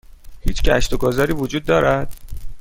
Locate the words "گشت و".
0.63-0.97